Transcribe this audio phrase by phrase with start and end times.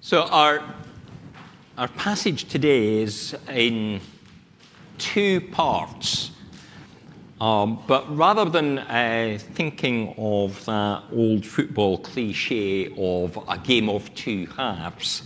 [0.00, 0.62] So our,
[1.78, 4.00] our passage today is in
[4.98, 6.30] two parts.
[7.40, 14.14] Um, but rather than uh, thinking of that old football cliche of a game of
[14.14, 15.22] two halves,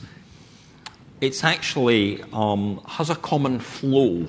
[1.21, 4.27] it's actually um, has a common flow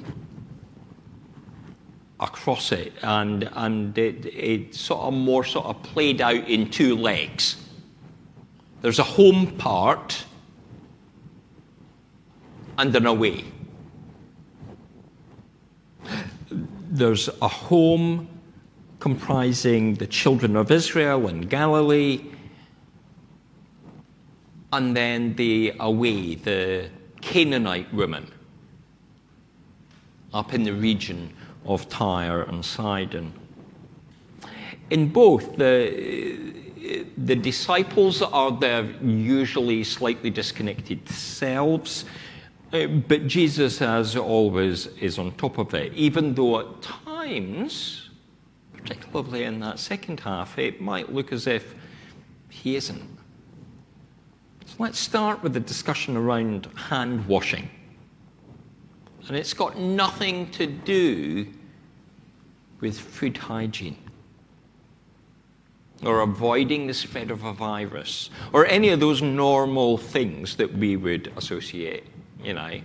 [2.19, 6.95] across it, and and it, it's sort of more sort of played out in two
[6.95, 7.55] legs.
[8.81, 10.25] There's a home part
[13.05, 13.45] away.
[16.89, 18.27] There's a home
[18.99, 22.21] comprising the children of Israel and Galilee,
[24.73, 26.89] and then the away, the
[27.21, 28.27] Canaanite woman,
[30.33, 31.33] up in the region
[31.65, 33.33] of Tyre and Sidon.
[34.89, 36.53] In both, the,
[37.17, 42.05] the disciples are their usually slightly disconnected selves,
[42.73, 48.09] uh, but Jesus, as always, is on top of it, even though at times,
[48.73, 51.75] particularly in that second half, it might look as if
[52.49, 53.17] he isn't.
[54.65, 57.69] So let's start with the discussion around hand washing.
[59.27, 61.47] And it's got nothing to do
[62.79, 63.97] with food hygiene
[66.03, 70.97] or avoiding the spread of a virus or any of those normal things that we
[70.97, 72.05] would associate,
[72.43, 72.81] you know,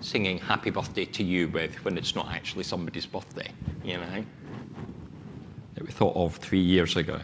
[0.00, 3.50] singing happy birthday to you with when it's not actually somebody's birthday,
[3.84, 4.24] you know,
[5.74, 7.20] that we thought of three years ago.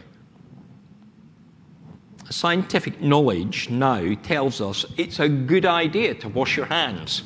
[2.29, 7.23] Scientific knowledge now tells us it's a good idea to wash your hands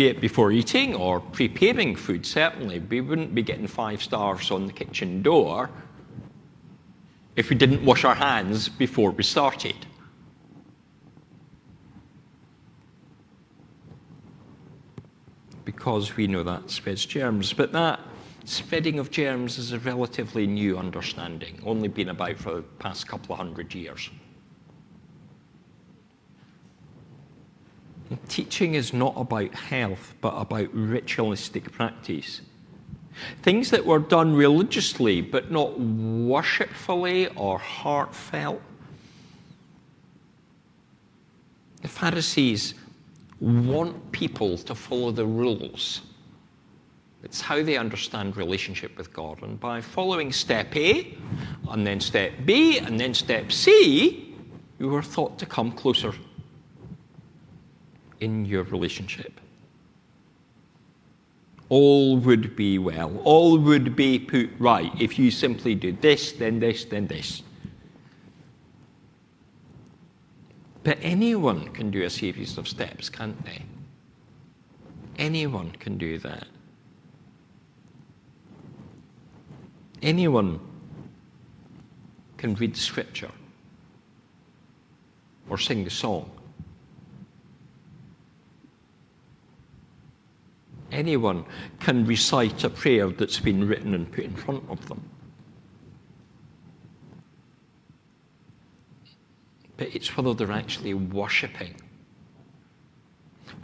[0.00, 4.66] be it before eating or preparing food, certainly, we wouldn't be getting five stars on
[4.66, 5.68] the kitchen door
[7.36, 9.76] if we didn't wash our hands before we started.
[15.80, 17.54] Because we know that spreads germs.
[17.54, 18.00] But that
[18.44, 23.32] spreading of germs is a relatively new understanding, only been about for the past couple
[23.32, 24.10] of hundred years.
[28.28, 32.42] Teaching is not about health, but about ritualistic practice.
[33.40, 38.60] Things that were done religiously, but not worshipfully or heartfelt.
[41.80, 42.74] The Pharisees
[43.40, 46.02] want people to follow the rules.
[47.22, 49.42] It's how they understand relationship with God.
[49.42, 51.16] And by following step A,
[51.70, 54.34] and then step B, and then step C,
[54.78, 56.14] you are thought to come closer
[58.20, 59.40] in your relationship.
[61.68, 63.16] All would be well.
[63.24, 67.42] All would be put right if you simply do this, then this, then this.
[70.82, 73.62] But anyone can do a series of steps, can't they?
[75.18, 76.46] Anyone can do that.
[80.02, 80.60] Anyone
[82.38, 83.30] can read the scripture
[85.50, 86.30] or sing the song
[90.92, 91.44] Anyone
[91.78, 95.08] can recite a prayer that's been written and put in front of them.
[99.80, 101.74] But it's whether they're actually worshipping.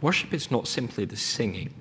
[0.01, 1.71] Worship is not simply the singing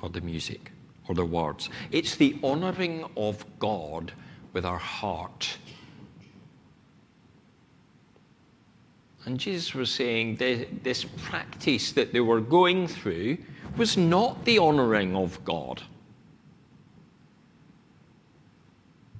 [0.00, 0.72] or the music
[1.06, 4.12] or the words, it's the honouring of God
[4.54, 5.58] with our heart.
[9.26, 13.36] And Jesus was saying this practice that they were going through
[13.76, 15.82] was not the honouring of God.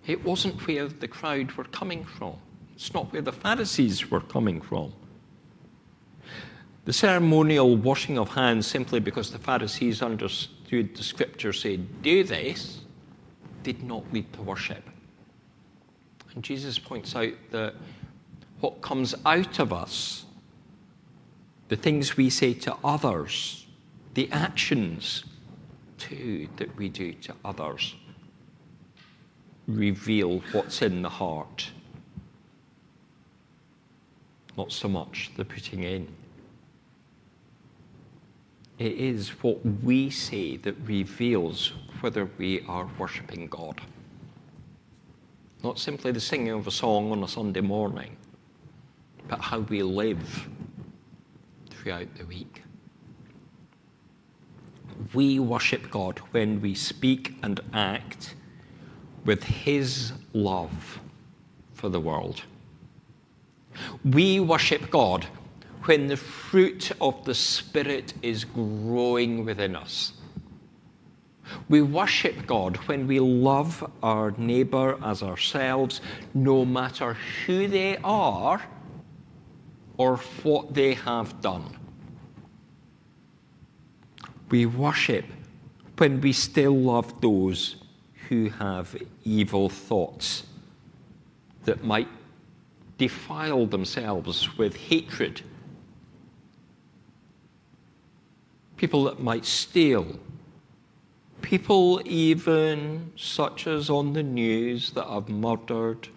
[0.06, 2.37] It wasn't where the crowd were coming from.
[2.77, 4.93] It's not where the Pharisees were coming from.
[6.85, 12.83] The ceremonial washing of hands, simply because the Pharisees understood the scripture said, do this,
[13.63, 14.85] did not lead to worship.
[16.35, 17.75] And Jesus points out that
[18.61, 20.27] what comes out of us,
[21.69, 23.67] the things we say to others,
[24.15, 25.25] the actions
[25.99, 27.95] too that we do to others
[29.67, 31.71] reveal what's in the heart,
[34.57, 36.09] not so much the putting in.
[38.79, 43.81] It is what we say that reveals whether we are worshipping God.
[45.63, 48.17] Not simply the singing of a song on a Sunday morning,
[49.29, 50.49] but how we live
[51.71, 52.63] throughout the week
[55.15, 58.35] we worship God when we speak and act
[59.25, 61.01] with His love
[61.73, 62.43] for the world.
[64.04, 65.27] We worship God
[65.84, 70.13] when the fruit of the Spirit is growing within us.
[71.69, 76.01] We worship God when we love our neighbor as ourselves,
[76.34, 77.16] no matter
[77.47, 78.63] who they are
[79.97, 81.78] or what they have done.
[84.51, 85.25] We worship
[85.98, 87.77] when we still love those
[88.28, 90.45] who have evil thoughts
[91.65, 92.09] that might
[92.98, 95.43] defile themselves with hatred.
[98.77, 100.19] People that might steal.
[101.43, 106.09] People, even such as on the news, that have murdered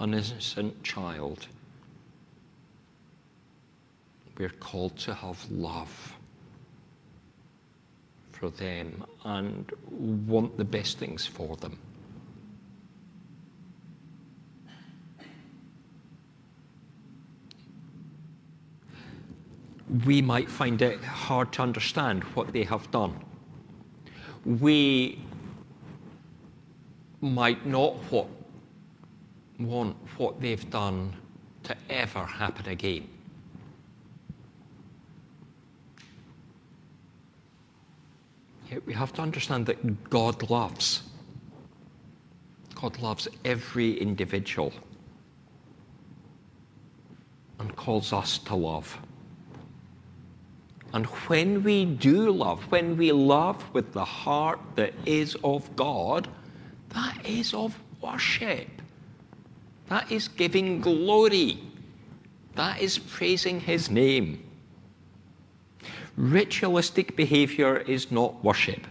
[0.00, 1.46] an innocent child.
[4.36, 6.14] We're called to have love
[8.32, 11.78] for them and want the best things for them.
[20.04, 23.14] We might find it hard to understand what they have done.
[24.44, 25.20] We
[27.20, 28.26] might not what,
[29.58, 31.14] want what they've done
[31.64, 33.08] to ever happen again.
[38.86, 41.02] we have to understand that God loves.
[42.74, 44.72] God loves every individual
[47.58, 48.98] and calls us to love.
[50.94, 56.28] And when we do love, when we love with the heart that is of God,
[56.90, 58.68] that is of worship.
[59.88, 61.58] That is giving glory.
[62.54, 64.48] That is praising His name.
[66.16, 68.86] Ritualistic behavior is not worship.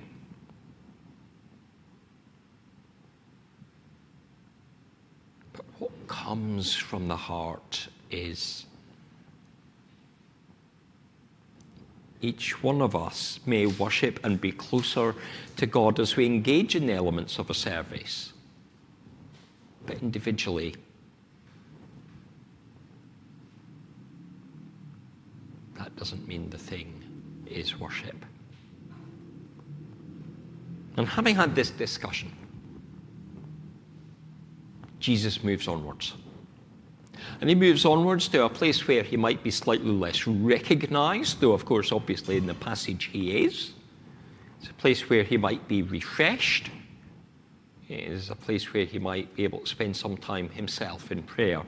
[5.54, 8.66] But what comes from the heart is
[12.24, 15.14] each one of us may worship and be closer
[15.58, 18.32] to God as we engage in the elements of a service.
[19.86, 20.76] But individually,
[25.78, 27.04] that doesn't mean the thing
[27.46, 28.26] is worship.
[30.96, 32.32] And having had this discussion,
[35.00, 36.14] Jesus moves onwards.
[37.44, 41.52] And he moves onwards to a place where he might be slightly less recognized, though,
[41.52, 43.74] of course, obviously in the passage he is.
[44.62, 46.72] It's a place where he might be refreshed.
[47.90, 51.22] It is a place where he might be able to spend some time himself in
[51.22, 51.64] prayer.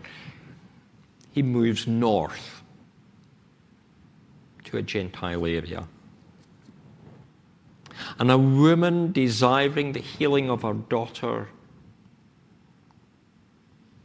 [1.34, 2.64] He moves north
[4.64, 5.86] to a Gentile area.
[8.18, 11.50] And a woman desiring the healing of her daughter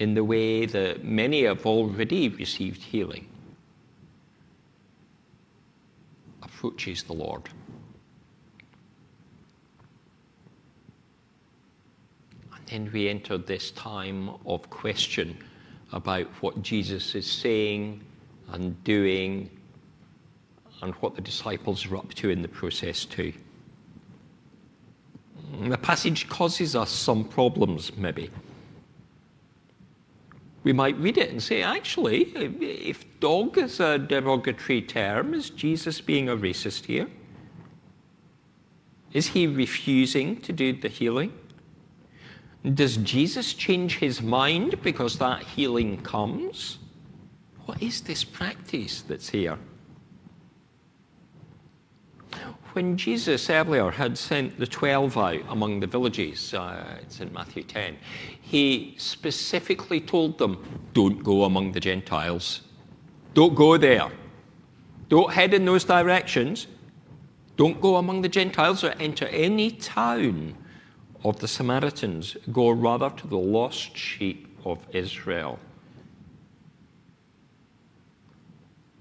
[0.01, 3.27] in the way that many have already received healing
[6.43, 7.43] approaches the Lord.
[12.55, 15.37] And then we enter this time of question
[15.93, 18.03] about what Jesus is saying
[18.53, 19.51] and doing
[20.81, 23.35] and what the disciples are up to in the process, too.
[25.63, 28.31] The passage causes us some problems, maybe.
[30.63, 32.25] We might read it and say, actually,
[32.61, 37.09] if dog is a derogatory term, is Jesus being a racist here?
[39.13, 41.33] Is he refusing to do the healing?
[42.75, 46.79] Does Jesus change his mind because that healing comes?
[47.65, 49.59] What is this practice that's here?
[52.73, 57.63] When Jesus earlier had sent the 12 out among the villages, uh, it's in Matthew
[57.63, 57.97] 10,
[58.41, 62.63] he specifically told them, don't go among the Gentiles.
[63.35, 64.11] Don't go there.
[65.09, 66.67] Don't head in those directions.
[67.57, 70.57] Don't go among the Gentiles or enter any town
[71.25, 72.37] of the Samaritans.
[72.53, 75.59] Go rather to the lost sheep of Israel.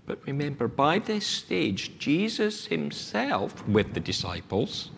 [0.10, 4.90] But remember, by this stage, Jesus himself, with the disciples,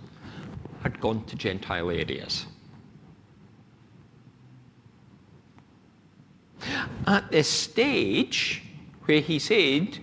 [0.84, 2.46] had gone to Gentile areas.
[7.06, 8.64] At this stage,
[9.04, 10.00] where he said,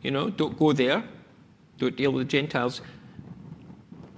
[0.00, 1.04] you know, don't go there,
[1.76, 2.80] don't deal with the Gentiles,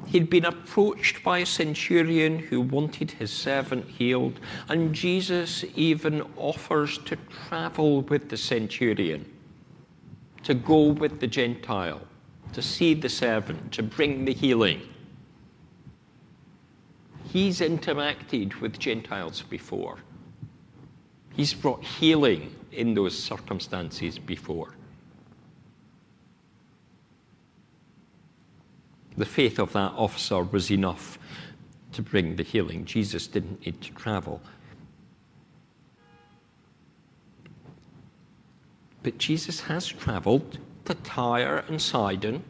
[0.07, 6.99] he'd been approached by a centurion who wanted his servant healed, and Jesus even offers
[6.99, 7.17] to
[7.49, 9.27] travel with the centurion
[10.43, 12.01] to go with the Gentile,
[12.53, 14.81] to see the servant, to bring the healing.
[17.25, 19.99] He's interacted with Gentiles before.
[21.35, 24.75] He's brought healing in those circumstances before.
[29.17, 31.19] The faith of that officer was enough
[31.93, 32.85] to bring the healing.
[32.85, 34.41] Jesus didn't need to travel.
[39.03, 42.45] But Jesus has traveled to Tyre and Sidon,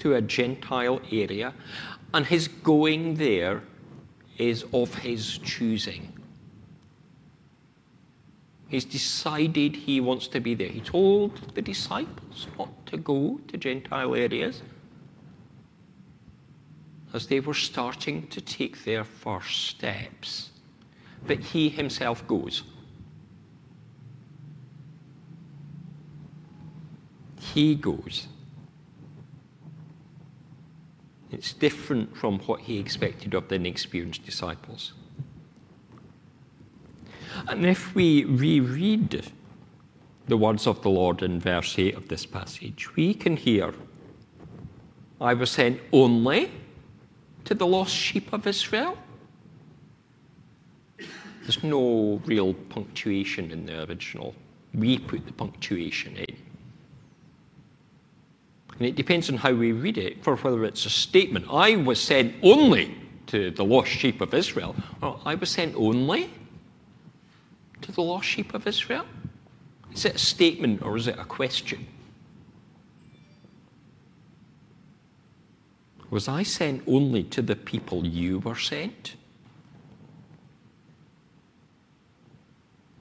[0.00, 1.54] to a Gentile area,
[2.12, 3.62] and his going there
[4.38, 6.12] is of his choosing.
[8.68, 10.68] He's decided he wants to be there.
[10.68, 14.62] He told the disciples not to go to Gentile areas
[17.12, 20.50] as they were starting to take their first steps.
[21.26, 22.64] But he himself goes.
[27.54, 28.26] He goes.
[31.30, 34.92] It's different from what he expected of the inexperienced disciples.
[37.46, 39.30] And if we reread
[40.26, 43.72] the words of the Lord in verse 8 of this passage, we can hear,
[45.20, 46.50] I was sent only
[47.44, 48.98] to the lost sheep of Israel.
[51.42, 54.34] There's no real punctuation in the original.
[54.72, 56.33] We put the punctuation in.
[58.84, 61.46] And it depends on how we read it, for whether it's a statement.
[61.50, 62.94] I was sent only
[63.28, 64.76] to the lost sheep of Israel.
[65.24, 66.28] I was sent only
[67.80, 69.06] to the lost sheep of Israel?
[69.94, 71.86] Is it a statement or is it a question?
[76.10, 79.16] Was I sent only to the people you were sent?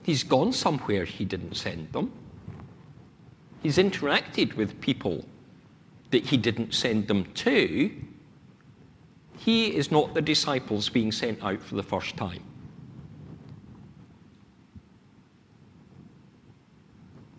[0.04, 2.14] He's gone somewhere he didn't send them.
[3.62, 5.26] He's interacted with people
[6.14, 7.92] that he didn't send them to.
[9.36, 12.44] He is not the disciples being sent out for the first time.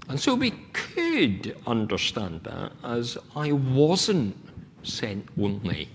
[0.08, 4.36] And so we could understand that as I wasn't
[4.82, 5.88] sent only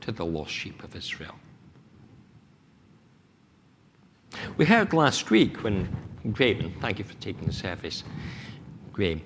[0.00, 1.36] to the lost sheep of Israel.
[4.56, 5.96] We heard last week when
[6.32, 8.02] Graham, thank you for taking the service,
[8.92, 9.22] Graham,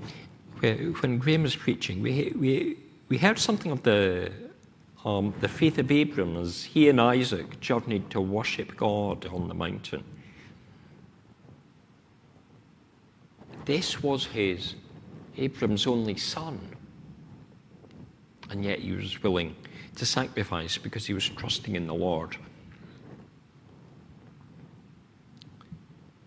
[0.60, 2.76] when Graham was preaching, we, we,
[3.08, 4.32] we heard something of the,
[5.04, 9.54] um, the faith of Abram as he and Isaac journeyed to worship God on the
[9.54, 10.04] mountain.
[13.64, 14.74] This was his,
[15.36, 16.58] Abram's only son
[18.50, 19.54] and yet he was willing
[19.96, 22.36] to sacrifice because he was trusting in the Lord.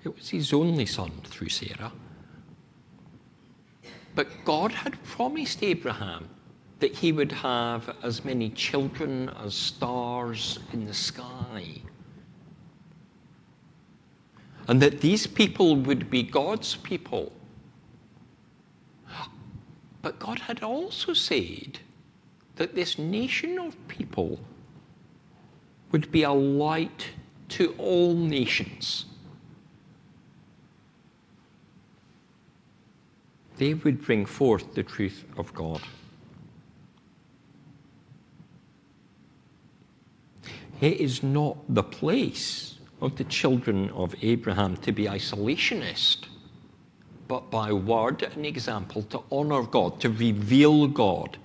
[0.03, 1.91] It was his only son through Sarah.
[4.15, 6.29] But God had promised Abraham
[6.79, 11.81] that he would have as many children as stars in the sky.
[14.67, 17.31] And that these people would be God's people.
[20.01, 21.79] But God had also said
[22.57, 24.39] that this nation of people
[25.91, 27.07] would be a light
[27.49, 29.05] to all nations.
[33.63, 35.79] They would bring forth the truth of God.
[40.81, 46.27] It is not the place of the children of Abraham to be isolationist,
[47.29, 51.37] but by word and example to honor God, to reveal God,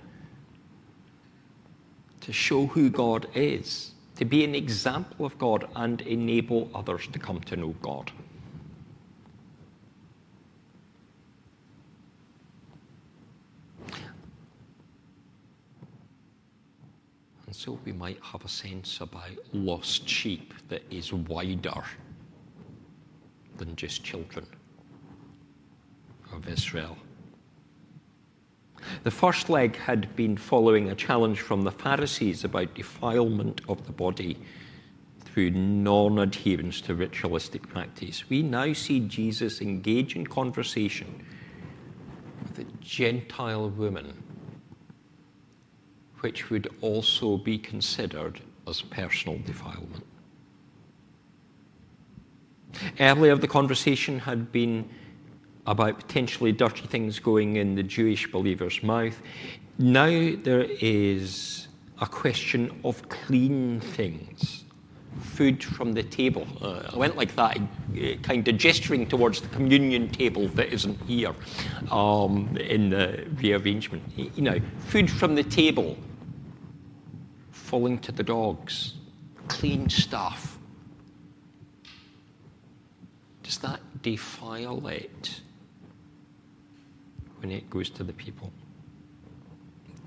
[2.19, 7.17] to show who God is, to be an example of God and enable others to
[7.17, 8.11] come to know God.
[17.59, 21.83] So we might have a sense about lost sheep that is wider
[23.57, 24.45] than just children
[26.31, 26.97] of Israel.
[29.03, 33.91] The first leg had been following a challenge from the Pharisees about defilement of the
[33.91, 34.37] body
[35.25, 38.29] through non adherence to ritualistic practice.
[38.29, 41.25] We now see Jesus engage in conversation
[42.41, 44.23] with a Gentile woman,
[46.21, 50.05] which would also be considered as personal defilement.
[52.99, 54.87] Earlier, the conversation had been
[55.65, 59.21] about potentially dirty things going in the Jewish believer's mouth.
[59.77, 60.07] Now
[60.43, 61.67] there is
[62.01, 64.63] a question of clean things,
[65.21, 66.47] food from the table.
[66.61, 70.99] Uh, I went like that, uh, kind of gesturing towards the communion table that isn't
[71.03, 71.33] here
[71.91, 74.03] um, in the rearrangement.
[74.15, 75.97] You know, food from the table
[77.51, 78.93] falling to the dogs,
[79.47, 80.57] clean stuff.
[83.43, 85.41] Does that defile it
[87.41, 88.51] when it goes to the people.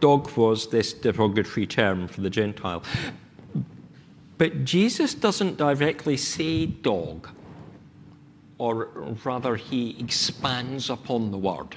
[0.01, 2.83] Dog was this derogatory term for the Gentile.
[4.43, 7.29] But Jesus doesn't directly say dog,
[8.59, 8.87] or
[9.23, 11.77] rather, he expands upon the word.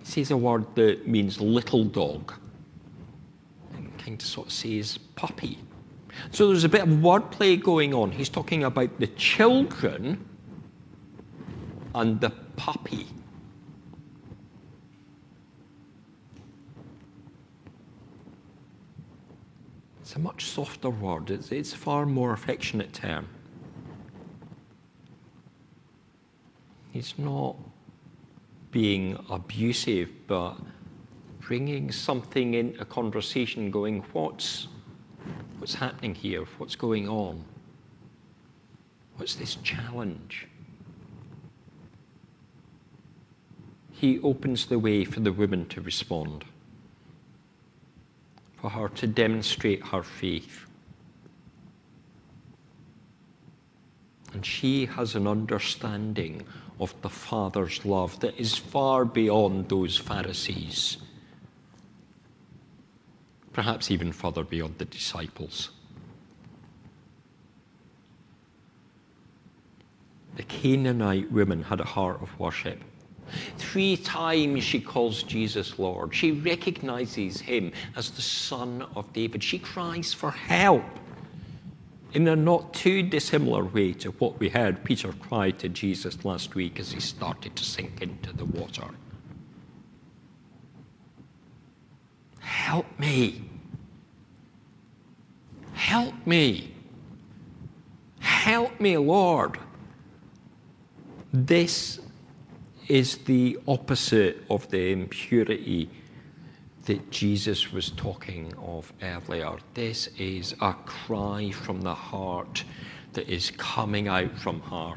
[0.00, 2.34] He says a word that means little dog,
[3.76, 5.56] and kind of sort of says puppy.
[6.32, 8.10] So there's a bit of wordplay going on.
[8.10, 10.22] He's talking about the children
[11.94, 13.06] and the puppy.
[20.16, 23.28] A much softer word, it's, it's a far more affectionate term.
[26.90, 27.56] He's not
[28.70, 30.54] being abusive, but
[31.40, 34.68] bringing something into conversation, going, What's,
[35.58, 36.46] what's happening here?
[36.56, 37.44] What's going on?
[39.18, 40.48] What's this challenge?
[43.92, 46.46] He opens the way for the woman to respond
[48.56, 50.66] for her to demonstrate her faith.
[54.32, 56.44] And she has an understanding
[56.78, 60.98] of the Father's love that is far beyond those Pharisees,
[63.52, 65.70] perhaps even further beyond the disciples.
[70.36, 72.82] The Canaanite woman had a heart of worship.
[73.58, 76.14] Three times she calls Jesus Lord.
[76.14, 79.42] She recognizes him as the Son of David.
[79.42, 80.84] She cries for help
[82.12, 86.54] in a not too dissimilar way to what we heard Peter cry to Jesus last
[86.54, 88.86] week as he started to sink into the water.
[92.40, 93.42] Help me.
[95.74, 96.72] Help me.
[98.20, 99.58] Help me, Lord.
[101.32, 102.00] This
[102.88, 105.90] is the opposite of the impurity
[106.84, 109.56] that Jesus was talking of earlier.
[109.74, 112.62] This is a cry from the heart
[113.14, 114.94] that is coming out from her.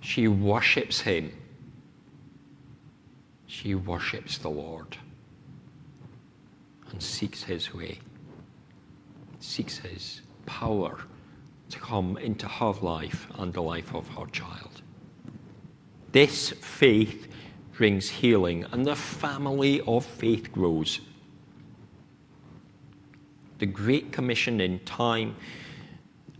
[0.00, 1.32] She worships him.
[3.46, 4.96] She worships the Lord
[6.90, 7.98] and seeks his way,
[9.40, 10.98] seeks his power
[11.70, 14.82] to come into her life and the life of her child.
[16.14, 17.26] This faith
[17.72, 21.00] brings healing, and the family of faith grows.
[23.58, 25.34] The Great Commission in time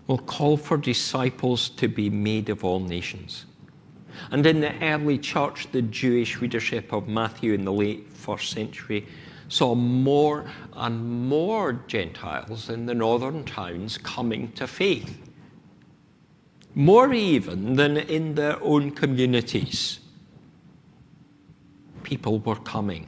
[0.06, 3.46] will call for disciples to be made of all nations.
[4.30, 9.08] And in the early church, the Jewish readership of Matthew in the late first century
[9.48, 15.18] saw more and more Gentiles in the northern towns coming to faith
[16.74, 20.00] more even than in their own communities.
[22.02, 23.06] People were coming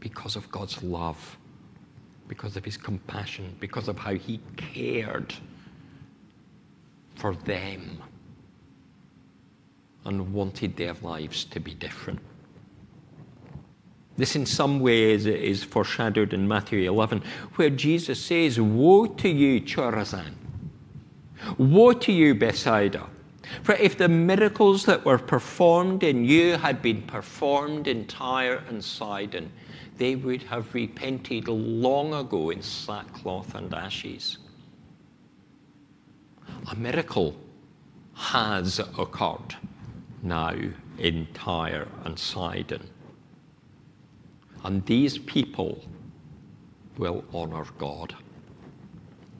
[0.00, 1.38] because of God's love,
[2.28, 5.34] because of his compassion, because of how he cared
[7.14, 8.02] for them
[10.04, 12.20] and wanted their lives to be different.
[14.16, 17.22] This, in some ways, is foreshadowed in Matthew 11,
[17.56, 20.39] where Jesus says, Woe to you, Chorazin!
[21.58, 23.06] Woe to you, Bethsaida!
[23.62, 28.84] For if the miracles that were performed in you had been performed in Tyre and
[28.84, 29.50] Sidon,
[29.96, 34.38] they would have repented long ago in sackcloth and ashes.
[36.70, 37.36] A miracle
[38.14, 39.56] has occurred
[40.22, 40.54] now
[40.98, 42.88] in Tyre and Sidon.
[44.62, 45.82] And these people
[46.98, 48.14] will honor God.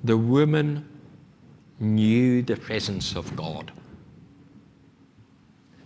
[0.02, 0.88] The woman
[1.80, 3.72] knew the presence of God.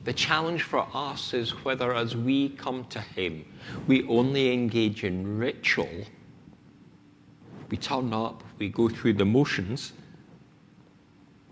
[0.02, 3.44] The challenge for us is whether, as we come to Him,
[3.86, 6.04] we only engage in ritual,
[7.70, 9.92] we turn up, we go through the motions,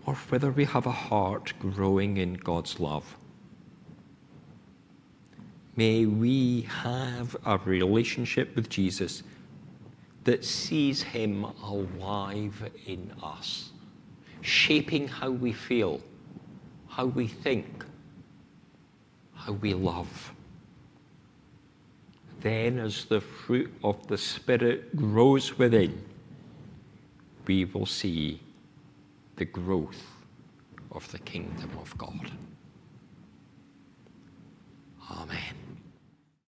[0.05, 3.15] or whether we have a heart growing in God's love.
[5.75, 9.23] May we have a relationship with Jesus
[10.25, 13.72] that sees Him alive in us
[14.43, 16.01] shaping how we feel,
[16.87, 17.85] how we think,
[19.33, 20.33] how we love.
[22.41, 26.03] Then, as the fruit of the Spirit grows within,
[27.47, 28.41] we will see
[29.37, 30.05] the growth
[30.91, 32.31] of the kingdom of God.
[35.09, 35.62] Amen.